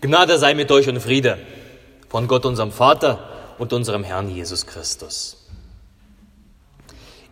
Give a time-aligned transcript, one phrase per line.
[0.00, 1.38] Gnade sei mit euch und Friede
[2.08, 5.48] von Gott, unserem Vater und unserem Herrn Jesus Christus.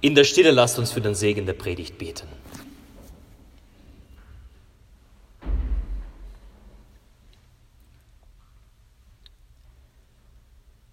[0.01, 2.27] In der Stille lasst uns für den Segen der Predigt beten.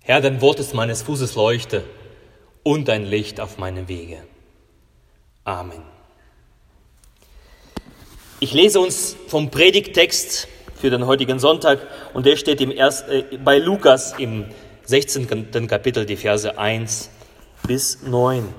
[0.02, 1.84] Herr, dein Wort ist meines Fußes Leuchte
[2.62, 4.22] und ein Licht auf meinem Wege.
[5.44, 5.82] Amen.
[8.40, 10.48] Ich lese uns vom Predigttext
[10.84, 11.80] für den heutigen Sonntag
[12.14, 14.48] und der steht im erst, äh, bei Lukas im
[14.84, 15.66] 16.
[15.66, 17.10] Kapitel, die Verse 1
[17.66, 18.54] bis 9.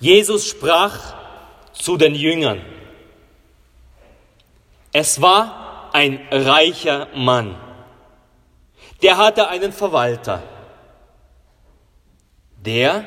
[0.00, 1.14] Jesus sprach
[1.72, 2.60] zu den Jüngern.
[4.92, 7.56] Es war ein reicher Mann.
[9.00, 10.42] Der hatte einen Verwalter.
[12.66, 13.06] Der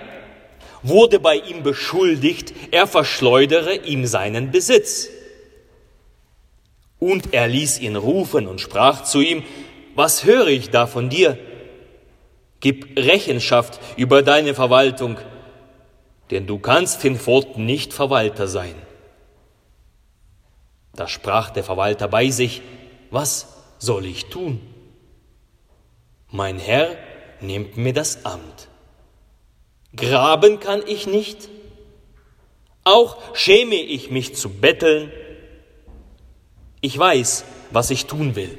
[0.81, 5.09] wurde bei ihm beschuldigt, er verschleudere ihm seinen Besitz.
[6.99, 9.43] Und er ließ ihn rufen und sprach zu ihm,
[9.95, 11.37] was höre ich da von dir?
[12.59, 15.17] Gib Rechenschaft über deine Verwaltung,
[16.31, 18.75] denn du kannst hinfort nicht Verwalter sein.
[20.93, 22.61] Da sprach der Verwalter bei sich,
[23.11, 24.59] was soll ich tun?
[26.31, 26.97] Mein Herr
[27.39, 28.67] nimmt mir das Amt.
[29.95, 31.49] Graben kann ich nicht,
[32.83, 35.11] auch schäme ich mich zu betteln,
[36.87, 38.57] ich weiß, was ich tun will,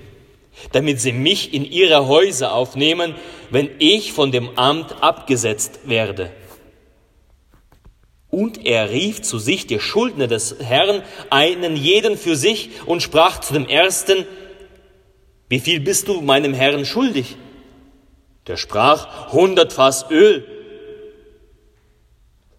[0.72, 3.14] damit sie mich in ihre Häuser aufnehmen,
[3.50, 6.30] wenn ich von dem Amt abgesetzt werde.
[8.30, 13.40] Und er rief zu sich die Schuldner des Herrn, einen jeden für sich, und sprach
[13.40, 14.26] zu dem ersten,
[15.48, 17.36] wie viel bist du meinem Herrn schuldig?
[18.46, 20.46] Der sprach, hundert Fass Öl.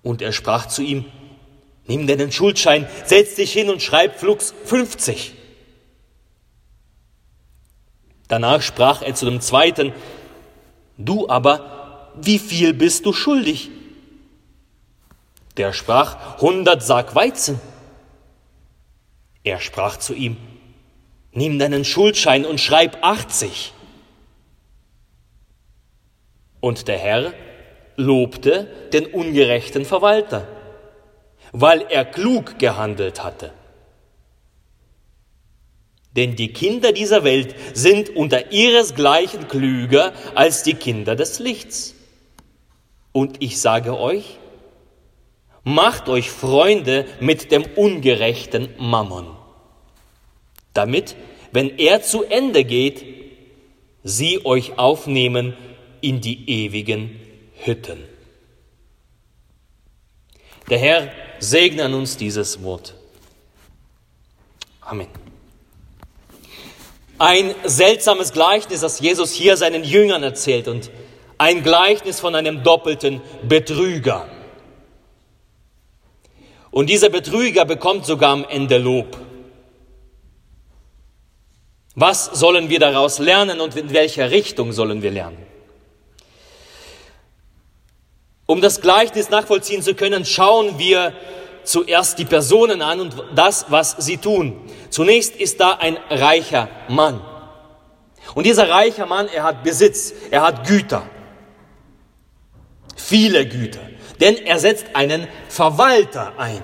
[0.02, 1.06] Und er sprach zu ihm,
[1.86, 5.34] nimm deinen Schuldschein, setz dich hin und schreib flugs 50.
[8.30, 9.92] Danach sprach er zu dem zweiten,
[10.98, 13.70] du aber, wie viel bist du schuldig?
[15.58, 17.60] Der sprach, hundert Sack Weizen.
[19.44, 20.38] Er sprach zu ihm,
[21.32, 23.74] nimm deinen Schuldschein und schreib 80.
[26.60, 27.34] Und der Herr
[27.96, 30.48] lobte den ungerechten Verwalter,
[31.52, 33.54] weil er klug gehandelt hatte.
[36.20, 41.96] Denn die Kinder dieser Welt sind unter ihresgleichen klüger als die Kinder des Lichts.
[43.14, 44.38] Und ich sage euch,
[45.64, 49.28] macht euch Freunde mit dem ungerechten Mammon,
[50.74, 51.16] damit,
[51.54, 53.06] wenn er zu Ende geht,
[54.04, 55.56] sie euch aufnehmen
[56.02, 57.18] in die ewigen
[57.64, 58.04] Hütten.
[60.70, 62.94] Der Herr segne an uns dieses Wort.
[64.82, 65.08] Amen.
[67.20, 70.90] Ein seltsames Gleichnis, das Jesus hier seinen Jüngern erzählt und
[71.38, 74.28] ein Gleichnis von einem doppelten Betrüger.
[76.72, 79.18] Und dieser Betrüger bekommt sogar am Ende Lob.
[81.96, 85.46] Was sollen wir daraus lernen und in welcher Richtung sollen wir lernen?
[88.46, 91.14] Um das Gleichnis nachvollziehen zu können, schauen wir
[91.70, 94.60] zuerst die Personen an und das, was sie tun.
[94.90, 97.22] Zunächst ist da ein reicher Mann.
[98.34, 101.04] Und dieser reiche Mann, er hat Besitz, er hat Güter.
[102.96, 103.82] Viele Güter.
[104.20, 106.64] Denn er setzt einen Verwalter ein.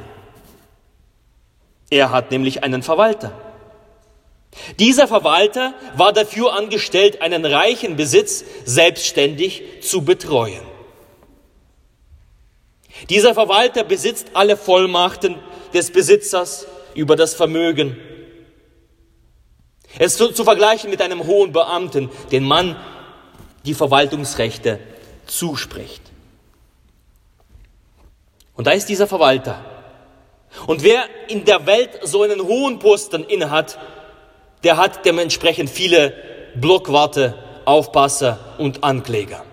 [1.92, 3.32] Er hat nämlich einen Verwalter.
[4.80, 10.75] Dieser Verwalter war dafür angestellt, einen reichen Besitz selbstständig zu betreuen.
[13.10, 15.36] Dieser Verwalter besitzt alle Vollmachten
[15.74, 17.98] des Besitzers über das Vermögen.
[20.00, 22.76] Es ist zu, vergleichen mit einem hohen Beamten, den man
[23.66, 24.80] die Verwaltungsrechte
[25.26, 26.02] zuspricht.
[28.56, 29.64] Und da ist dieser Verwalter.
[30.68, 33.78] Und wer in der Welt so einen hohen Posten innehat,
[34.64, 36.14] der hat dementsprechend viele
[36.56, 39.44] Blockwarte, Aufpasser und Ankläger.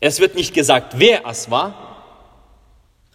[0.00, 1.74] Es wird nicht gesagt, wer es war,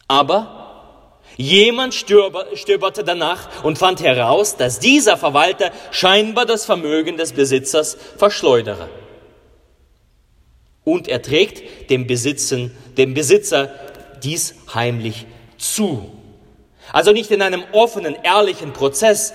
[0.07, 7.97] aber jemand stöberte danach und fand heraus, dass dieser Verwalter scheinbar das Vermögen des Besitzers
[8.17, 8.87] verschleudere.
[10.83, 13.71] Und er trägt dem, Besitzen, dem Besitzer
[14.23, 15.25] dies heimlich
[15.57, 16.11] zu.
[16.93, 19.33] Also nicht in einem offenen, ehrlichen Prozess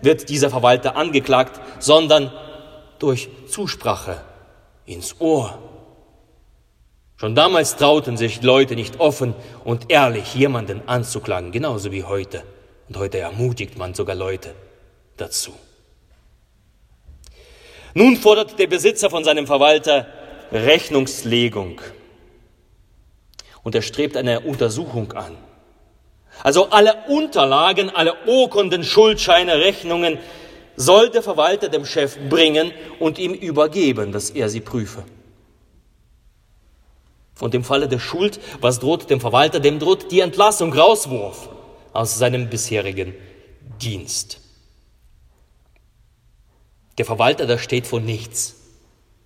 [0.00, 2.32] wird dieser Verwalter angeklagt, sondern
[3.00, 4.20] durch Zusprache
[4.86, 5.58] ins Ohr.
[7.16, 12.42] Schon damals trauten sich Leute nicht offen und ehrlich jemanden anzuklagen, genauso wie heute.
[12.88, 14.54] Und heute ermutigt man sogar Leute
[15.16, 15.52] dazu.
[17.94, 20.06] Nun fordert der Besitzer von seinem Verwalter
[20.50, 21.80] Rechnungslegung.
[23.62, 25.36] Und er strebt eine Untersuchung an.
[26.42, 30.18] Also alle Unterlagen, alle Urkunden, Schuldscheine, Rechnungen
[30.76, 35.04] soll der Verwalter dem Chef bringen und ihm übergeben, dass er sie prüfe.
[37.42, 39.58] Und im Falle der Schuld, was droht dem Verwalter?
[39.58, 41.48] Dem droht die Entlassung, Rauswurf
[41.92, 43.14] aus seinem bisherigen
[43.80, 44.38] Dienst.
[46.98, 48.54] Der Verwalter, da steht vor nichts,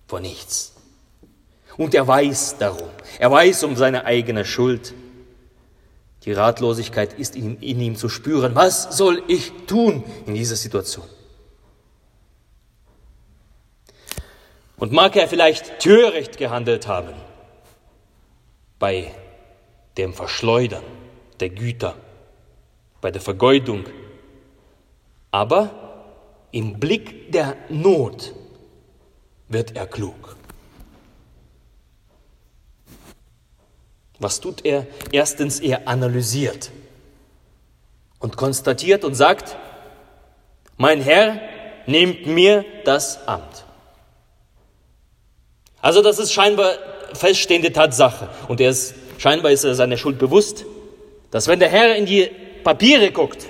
[0.07, 0.73] vor nichts.
[1.77, 4.95] Und er weiß darum, er weiß um seine eigene Schuld.
[6.23, 8.55] Die Ratlosigkeit ist in, in ihm zu spüren.
[8.55, 11.05] Was soll ich tun in dieser Situation?
[14.77, 17.13] Und mag er vielleicht töricht gehandelt haben
[18.79, 19.11] bei
[19.97, 20.83] dem Verschleudern
[21.39, 21.95] der Güter,
[23.01, 23.85] bei der Vergeudung,
[25.31, 25.69] aber
[26.51, 28.33] im Blick der Not
[29.47, 30.35] wird er klug.
[34.19, 34.87] Was tut er?
[35.11, 36.71] Erstens, er analysiert
[38.19, 39.55] und konstatiert und sagt,
[40.77, 41.39] mein Herr
[41.85, 43.65] nimmt mir das Amt.
[45.81, 46.73] Also das ist scheinbar
[47.13, 50.65] feststehende Tatsache und er ist, scheinbar ist er seiner Schuld bewusst,
[51.31, 52.29] dass wenn der Herr in die
[52.63, 53.45] Papiere guckt,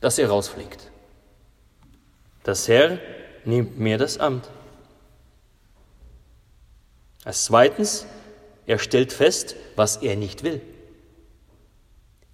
[0.00, 0.90] dass er rausfliegt.
[2.44, 2.98] Das Herr
[3.44, 4.48] nimmt mir das Amt.
[7.24, 8.06] Als zweitens,
[8.66, 10.60] er stellt fest, was er nicht will.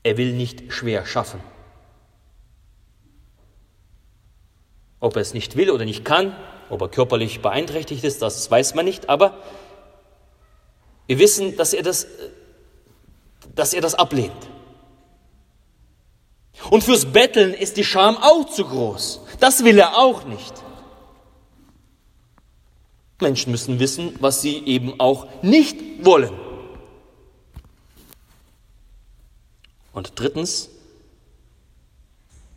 [0.03, 1.41] Er will nicht schwer schaffen.
[5.01, 6.37] Ob er es nicht will oder nicht kann,
[6.71, 9.39] ob er körperlich beeinträchtigt ist, das weiß man nicht, aber
[11.07, 12.07] wir wissen, dass er das,
[13.55, 14.33] dass er das ablehnt.
[16.71, 19.21] Und fürs Betteln ist die Scham auch zu groß.
[19.41, 20.55] Das will er auch nicht.
[23.21, 26.33] Menschen müssen wissen, was sie eben auch nicht wollen.
[29.93, 30.71] Und drittens,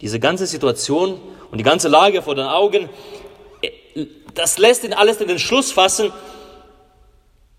[0.02, 1.20] diese ganze Situation
[1.52, 2.90] und die ganze Lage vor den Augen,
[4.38, 6.12] das lässt ihn alles in den Schluss fassen,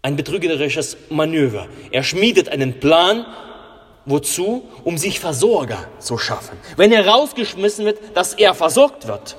[0.03, 1.67] ein betrügerisches Manöver.
[1.91, 3.27] Er schmiedet einen Plan,
[4.07, 4.69] wozu?
[4.85, 6.57] Um sich Versorger zu schaffen.
[6.77, 9.37] Wenn er rausgeschmissen wird, dass er versorgt wird.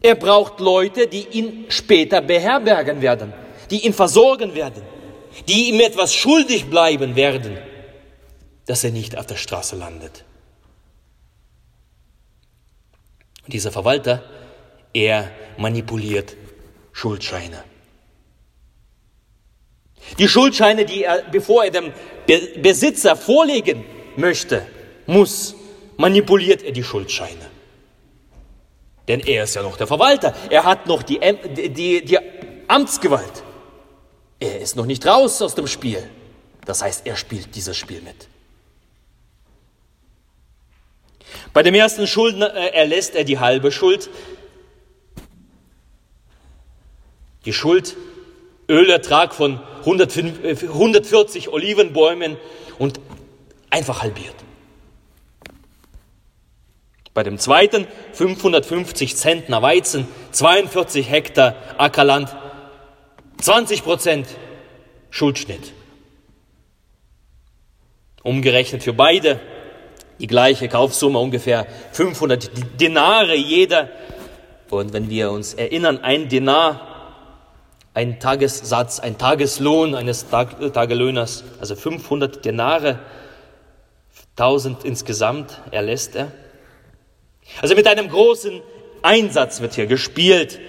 [0.00, 3.32] Er braucht Leute, die ihn später beherbergen werden,
[3.70, 4.82] die ihn versorgen werden,
[5.46, 7.58] die ihm etwas schuldig bleiben werden,
[8.66, 10.24] dass er nicht auf der Straße landet.
[13.44, 14.22] Und dieser Verwalter,
[14.92, 16.36] er manipuliert
[16.92, 17.62] Schuldscheine.
[20.18, 21.92] Die Schuldscheine, die er, bevor er dem
[22.62, 23.84] Besitzer vorlegen
[24.16, 24.66] möchte,
[25.06, 25.54] muss,
[25.96, 27.46] manipuliert er die Schuldscheine.
[29.06, 30.34] Denn er ist ja noch der Verwalter.
[30.50, 32.18] Er hat noch die, die, die
[32.68, 33.42] Amtsgewalt.
[34.38, 36.08] Er ist noch nicht raus aus dem Spiel.
[36.64, 38.28] Das heißt, er spielt dieses Spiel mit.
[41.52, 44.10] Bei dem ersten Schuldner äh, erlässt er die halbe Schuld.
[47.48, 47.96] Die Schuld,
[48.68, 52.36] Ölertrag von 140 äh, Olivenbäumen
[52.78, 53.00] und
[53.70, 54.34] einfach halbiert.
[57.14, 62.36] Bei dem zweiten 550 Zentner Weizen, 42 Hektar Ackerland,
[63.40, 64.26] 20 Prozent
[65.08, 65.72] Schuldschnitt.
[68.22, 69.40] Umgerechnet für beide
[70.20, 73.88] die gleiche Kaufsumme, ungefähr 500 Denare jeder.
[74.68, 76.87] Und wenn wir uns erinnern, ein Denar,
[77.98, 83.00] ein Tagessatz, ein Tageslohn eines Tag Tagelöhners, also 500 Denare,
[84.36, 86.30] 1000 insgesamt erlässt er.
[87.60, 88.62] Also mit einem großen
[89.02, 90.60] Einsatz wird hier gespielt.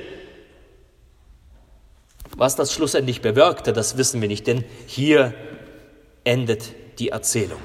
[2.36, 5.36] Was das schlussendlich bewirkte, das wissen wir nicht, denn hier
[6.24, 6.64] endet
[6.98, 7.62] die Erzählung.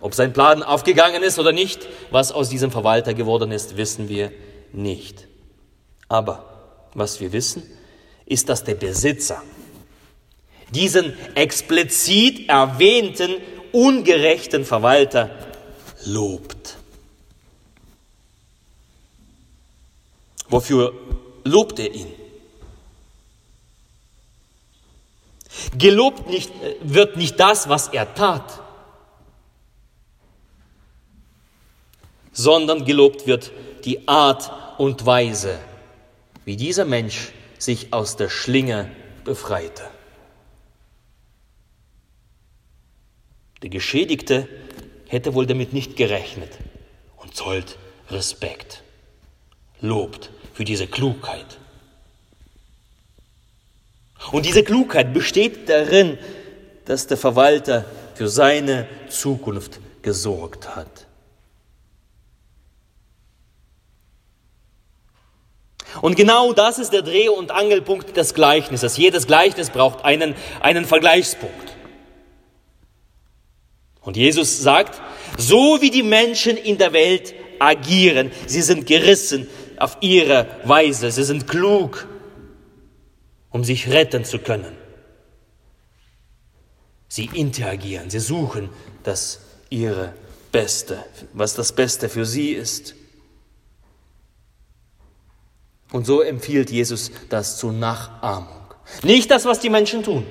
[0.00, 4.32] Ob sein Plan aufgegangen ist oder nicht, was aus diesem Verwalter geworden ist, wissen wir
[4.72, 5.28] nicht.
[6.08, 7.64] Aber was wir wissen,
[8.26, 9.42] ist, dass der Besitzer
[10.70, 13.36] diesen explizit erwähnten
[13.72, 15.30] ungerechten Verwalter
[16.04, 16.76] lobt.
[20.48, 20.92] Wofür
[21.44, 22.12] lobt er ihn?
[25.76, 28.60] Gelobt nicht, äh, wird nicht das, was er tat,
[32.32, 33.52] sondern gelobt wird
[33.84, 35.58] die Art und Weise,
[36.44, 38.90] wie dieser Mensch sich aus der Schlinge
[39.24, 39.84] befreite.
[43.62, 44.48] Der Geschädigte
[45.08, 46.50] hätte wohl damit nicht gerechnet
[47.16, 47.78] und zollt
[48.10, 48.82] Respekt,
[49.80, 51.58] lobt für diese Klugheit.
[54.32, 56.18] Und diese Klugheit besteht darin,
[56.84, 57.84] dass der Verwalter
[58.14, 61.06] für seine Zukunft gesorgt hat.
[66.04, 68.98] Und genau das ist der Dreh- und Angelpunkt des Gleichnisses.
[68.98, 71.74] Jedes Gleichnis braucht einen, einen Vergleichspunkt.
[74.02, 75.00] Und Jesus sagt,
[75.38, 79.46] so wie die Menschen in der Welt agieren, sie sind gerissen
[79.78, 82.06] auf ihre Weise, sie sind klug,
[83.48, 84.76] um sich retten zu können.
[87.08, 88.68] Sie interagieren, sie suchen
[89.04, 90.12] das ihre
[90.52, 92.94] Beste, was das Beste für sie ist.
[95.92, 98.48] Und so empfiehlt Jesus das zur Nachahmung.
[99.02, 100.26] Nicht das, was die Menschen tun,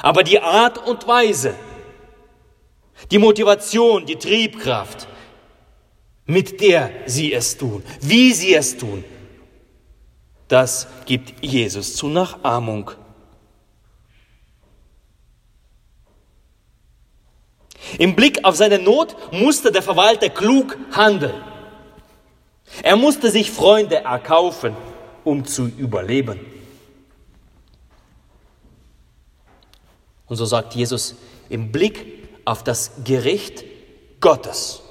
[0.00, 1.54] aber die Art und Weise,
[3.10, 5.06] die Motivation, die Triebkraft,
[6.24, 9.04] mit der sie es tun, wie sie es tun,
[10.48, 12.90] das gibt Jesus zur Nachahmung.
[17.98, 21.34] Im Blick auf seine Not musste der Verwalter klug handeln.
[22.82, 24.76] Er musste sich Freunde erkaufen,
[25.24, 26.40] um zu überleben.
[30.26, 31.14] Und so sagt Jesus
[31.48, 33.64] im Blick auf das Gericht
[34.20, 34.82] Gottes.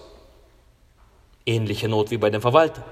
[1.46, 2.84] Ähnliche Not wie bei dem Verwalter.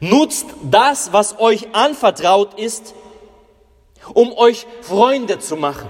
[0.00, 2.94] Nutzt das, was euch anvertraut ist,
[4.12, 5.88] um euch Freunde zu machen.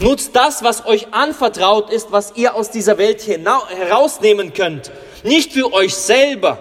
[0.00, 4.90] Nutzt das, was euch anvertraut ist, was ihr aus dieser Welt herausnehmen könnt.
[5.22, 6.58] Nicht für euch selber,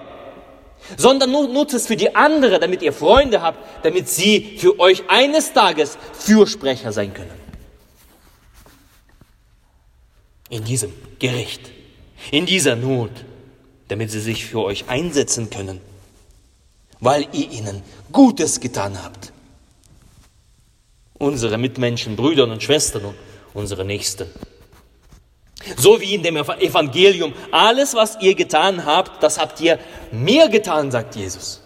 [0.97, 5.53] sondern nutzt es für die anderen, damit ihr Freunde habt, damit sie für euch eines
[5.53, 7.43] Tages Fürsprecher sein können.
[10.49, 11.71] In diesem Gericht,
[12.29, 13.11] in dieser Not,
[13.87, 15.81] damit sie sich für euch einsetzen können,
[16.99, 19.32] weil ihr ihnen Gutes getan habt
[21.23, 23.15] unsere Mitmenschen, Brüder und Schwestern und
[23.53, 24.27] unsere Nächsten.
[25.77, 29.79] So wie in dem Evangelium, alles, was ihr getan habt, das habt ihr
[30.11, 31.61] mir getan, sagt Jesus.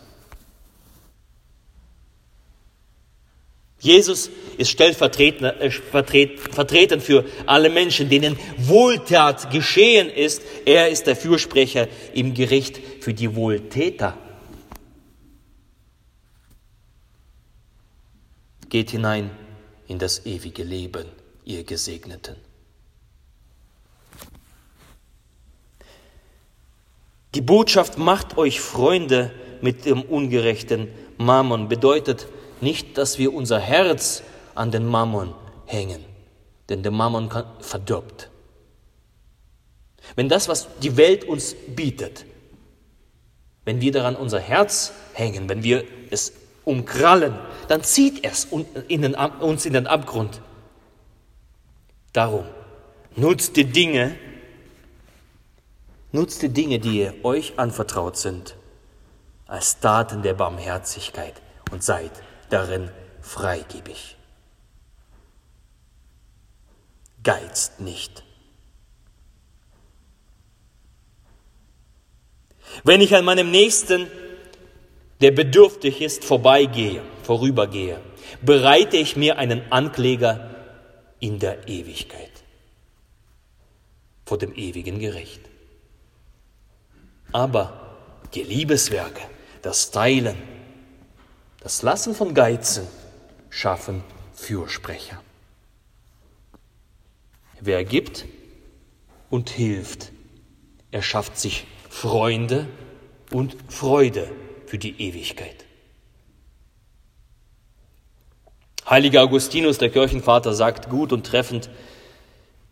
[3.80, 10.42] Jesus ist stellvertretend äh, für alle Menschen, denen Wohltat geschehen ist.
[10.66, 14.18] Er ist der Fürsprecher im Gericht für die Wohltäter.
[18.70, 19.30] Geht hinein
[19.88, 21.08] in das ewige Leben,
[21.46, 22.36] ihr Gesegneten.
[27.36, 32.27] Die Botschaft macht euch Freunde mit dem ungerechten Mammon bedeutet
[32.62, 34.24] nicht, dass wir unser Herz
[34.56, 35.34] an den Mammon
[35.65, 36.03] hängen,
[36.70, 37.29] denn der Mammon
[37.60, 38.29] verdirbt.
[40.15, 42.25] Wenn das, was die Welt uns bietet,
[43.65, 46.34] wenn wir daran unser Herz hängen, wenn wir es
[46.68, 47.34] umkrallen,
[47.70, 49.02] dann zieht es uns in
[49.74, 50.42] den Abgrund.
[52.14, 52.46] Darum,
[53.16, 54.16] nutzt die Dinge,
[56.12, 58.56] nutzt die Dinge, die euch anvertraut sind,
[59.46, 62.12] als Taten der Barmherzigkeit und seid
[62.50, 64.18] darin freigebig.
[67.24, 68.24] Geizt nicht.
[72.84, 74.08] Wenn ich an meinem Nächsten
[75.22, 78.00] der bedürftig ist, vorbeigehe, vorübergehe,
[78.42, 80.56] bereite ich mir einen Ankläger
[81.20, 82.32] in der Ewigkeit,
[84.26, 85.42] vor dem ewigen Gericht.
[87.32, 87.98] Aber
[88.34, 89.22] die Liebeswerke,
[89.62, 90.38] das Teilen,
[91.62, 92.88] das Lassen von Geizen
[93.50, 95.22] schaffen Fürsprecher.
[97.60, 98.26] Wer gibt
[99.32, 100.12] und hilft,
[100.92, 102.68] er schafft sich Freunde
[103.32, 104.30] und Freude
[104.68, 105.66] für die Ewigkeit.
[108.90, 111.70] Heiliger Augustinus, der Kirchenvater, sagt gut und treffend,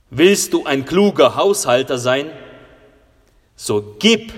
[0.09, 2.29] willst du ein kluger Haushalter sein,
[3.55, 4.33] so gib,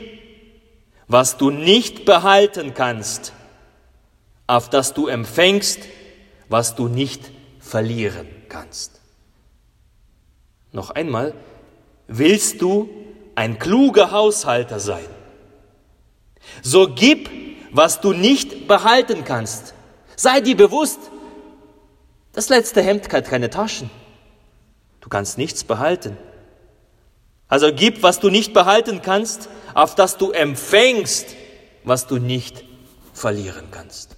[1.08, 3.34] was du nicht behalten kannst,
[4.48, 5.80] auf das du empfängst,
[6.50, 9.02] was du nicht verlieren kannst.
[10.72, 11.34] Noch einmal,
[12.08, 12.90] willst du
[13.36, 15.06] ein kluger Haushalter sein,
[16.62, 17.30] so gib,
[17.72, 19.74] was du nicht behalten kannst.
[20.16, 21.00] Sei dir bewusst,
[22.34, 23.90] das letzte Hemd hat keine Taschen.
[25.02, 26.18] Du kannst nichts behalten.
[27.48, 31.36] Also gib, was du nicht behalten kannst, auf das du empfängst,
[31.84, 32.66] was du nicht
[33.14, 34.18] verlieren kannst.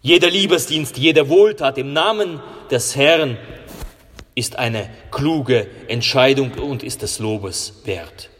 [0.00, 2.40] Jeder Liebesdienst, jede Wohltat im Namen
[2.72, 3.38] des Herrn
[4.34, 8.30] ist eine kluge Entscheidung und ist des Lobes wert.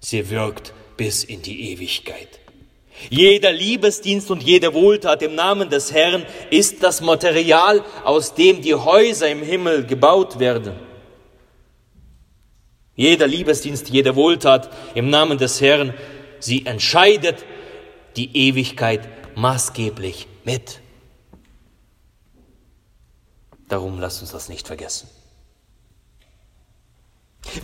[0.00, 2.40] Sie wirkt bis in die Ewigkeit.
[3.10, 8.74] Jeder Liebesdienst und jede Wohltat im Namen des Herrn ist das Material, aus dem die
[8.74, 10.74] Häuser im Himmel gebaut werden.
[12.94, 15.94] Jeder Liebesdienst, jede Wohltat im Namen des Herrn,
[16.38, 17.44] sie entscheidet
[18.16, 20.80] die Ewigkeit maßgeblich mit.
[23.68, 25.08] Darum lasst uns das nicht vergessen.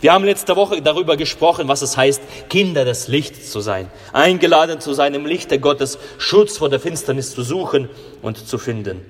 [0.01, 4.81] Wir haben letzte Woche darüber gesprochen, was es heißt, Kinder des Lichts zu sein, eingeladen
[4.81, 7.89] zu sein, im Lichte Gottes Schutz vor der Finsternis zu suchen
[8.21, 9.01] und zu finden.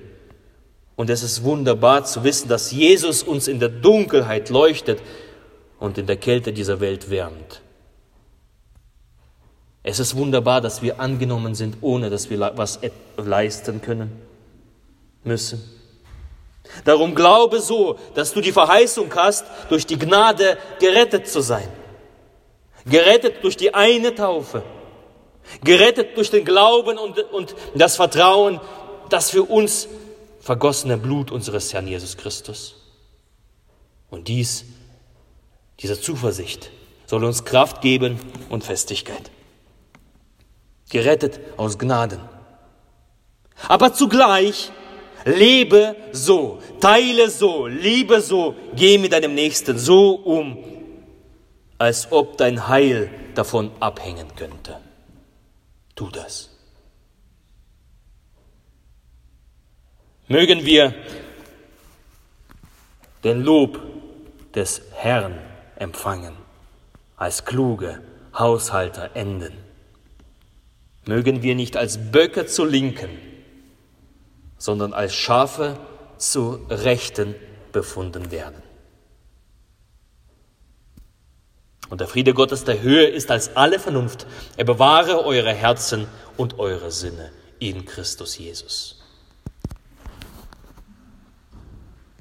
[0.96, 5.00] Und es ist wunderbar zu wissen, dass Jesus uns in der Dunkelheit leuchtet
[5.78, 7.62] und in der Kälte dieser Welt wärmt.
[9.82, 12.80] Es ist wunderbar, dass wir angenommen sind, ohne dass wir was
[13.16, 14.12] leisten können
[15.24, 15.79] müssen.
[16.84, 21.68] Darum glaube so, dass du die Verheißung hast, durch die Gnade gerettet zu sein.
[22.86, 24.62] Gerettet durch die eine Taufe.
[25.62, 28.60] Gerettet durch den Glauben und, und das Vertrauen,
[29.08, 29.88] das für uns
[30.40, 32.76] vergossene Blut unseres Herrn Jesus Christus.
[34.10, 34.64] Und dies,
[35.80, 36.70] diese Zuversicht,
[37.06, 39.30] soll uns Kraft geben und Festigkeit.
[40.90, 42.20] Gerettet aus Gnaden.
[43.68, 44.72] Aber zugleich
[45.24, 50.58] Lebe so, teile so, liebe so, geh mit deinem Nächsten so um,
[51.78, 54.76] als ob dein Heil davon abhängen könnte.
[55.94, 56.50] Tu das.
[60.28, 60.94] Mögen wir
[63.24, 63.80] den Lob
[64.54, 65.38] des Herrn
[65.76, 66.34] empfangen,
[67.16, 68.00] als kluge
[68.34, 69.52] Haushalter enden.
[71.06, 73.10] Mögen wir nicht als Böcke zu Linken,
[74.60, 75.76] sondern als Schafe
[76.18, 77.34] zu Rechten
[77.72, 78.62] befunden werden.
[81.88, 84.26] Und der Friede Gottes der Höhe ist als alle Vernunft.
[84.56, 88.99] Er bewahre eure Herzen und eure Sinne in Christus Jesus.